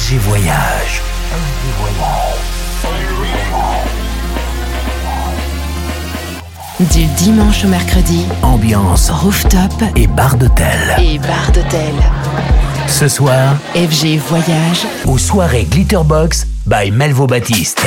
[0.00, 1.02] FG Voyage.
[6.80, 9.60] Du dimanche au mercredi, Ambiance rooftop
[9.96, 10.66] et bar d'hôtel.
[10.98, 11.92] et bar d'hôtel.
[12.88, 17.86] Ce soir, FG Voyage, aux soirées Glitterbox by Melvo Baptiste.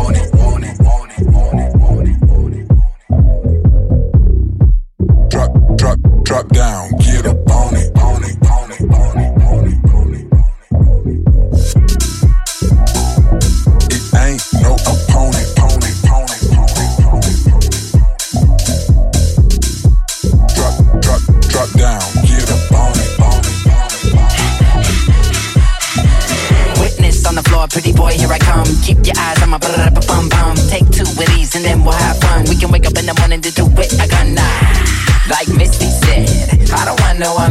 [37.21, 37.50] know I'm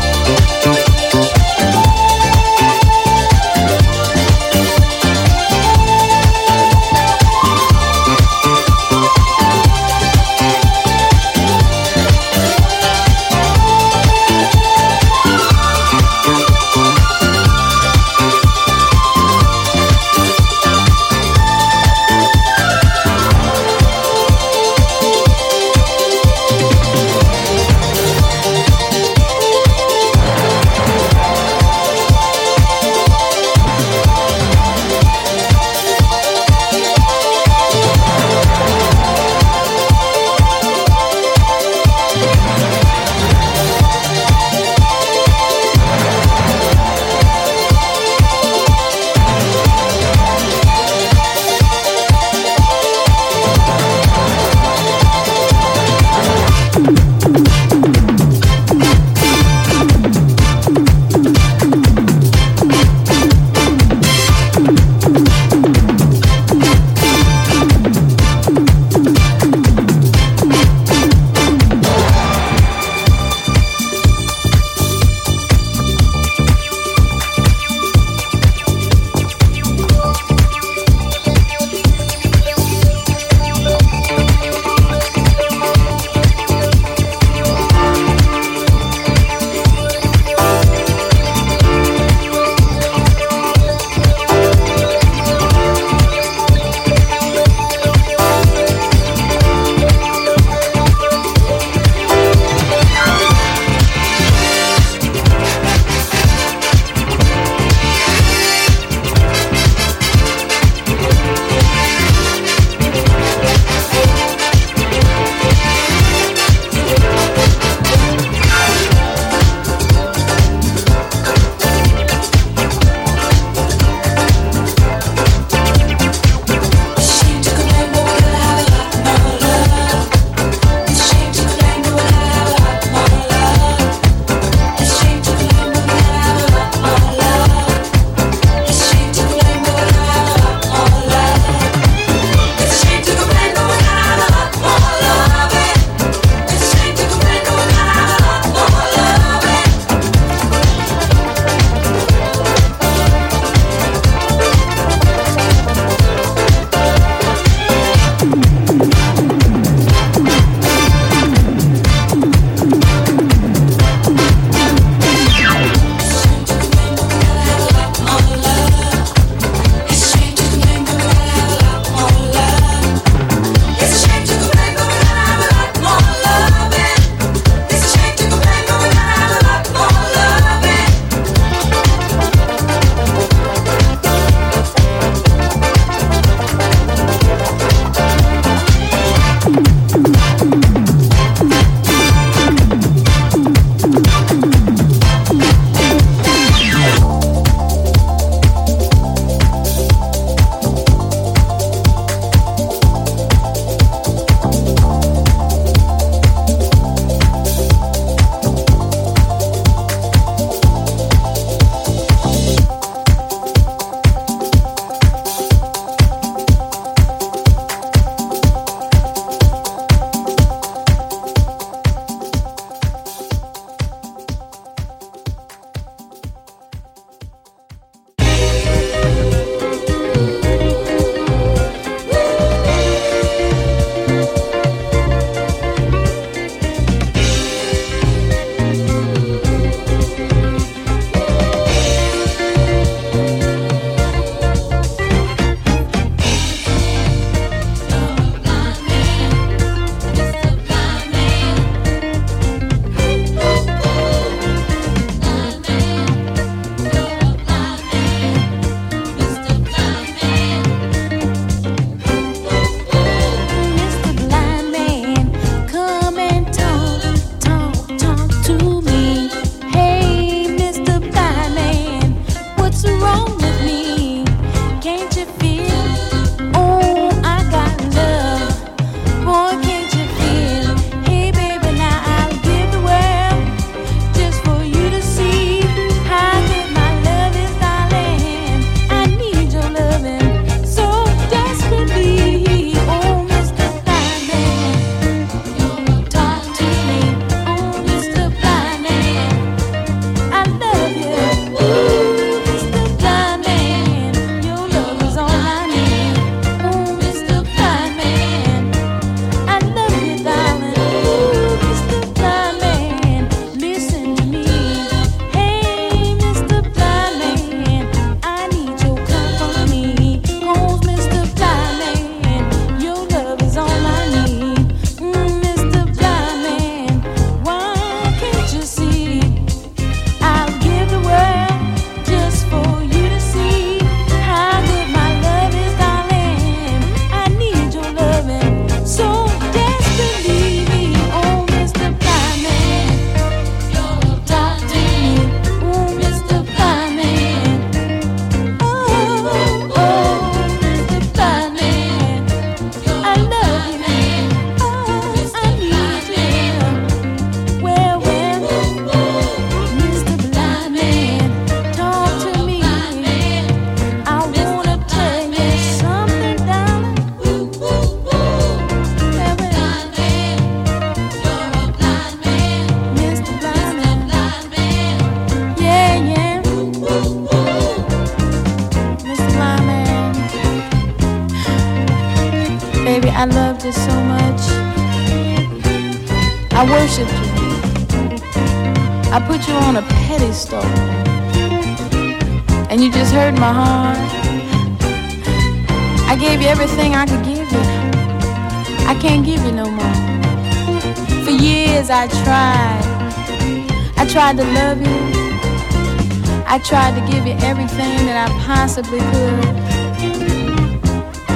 [406.71, 409.43] tried to give you everything that I possibly could.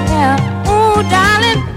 [0.08, 0.40] Yeah,
[0.72, 1.75] ooh, darling.